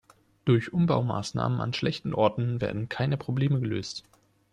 [0.45, 4.03] Durch Umbaumaßnahmen an schlechten Orten werden keine Probleme gelöst.